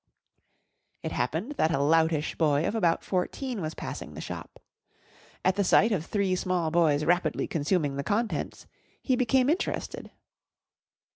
It 1.03 1.11
happened 1.11 1.51
that 1.57 1.69
a 1.69 1.77
loutish 1.77 2.33
boy 2.35 2.63
of 2.65 2.73
about 2.73 3.03
fourteen 3.03 3.61
was 3.61 3.75
passing 3.75 4.15
the 4.15 4.19
shop. 4.19 4.59
At 5.45 5.57
the 5.57 5.63
sight 5.63 5.91
of 5.91 6.07
three 6.07 6.35
small 6.35 6.71
boys 6.71 7.05
rapidly 7.05 7.45
consuming 7.45 7.97
the 7.97 8.03
contents, 8.03 8.65
he 9.03 9.15
became 9.15 9.47
interested. 9.47 10.09